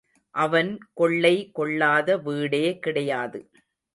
[0.35, 3.41] அவன் கொள்ளை கொள்ளாத வீடே கிடையாது.